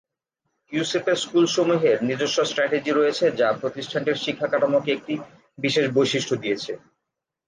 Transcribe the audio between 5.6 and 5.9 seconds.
বিশেষ